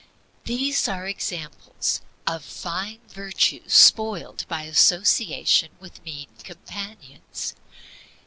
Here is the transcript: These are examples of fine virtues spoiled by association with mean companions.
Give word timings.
These 0.45 0.87
are 0.87 1.05
examples 1.05 2.01
of 2.25 2.43
fine 2.43 3.01
virtues 3.07 3.73
spoiled 3.73 4.47
by 4.47 4.63
association 4.63 5.73
with 5.79 6.03
mean 6.03 6.29
companions. 6.43 7.53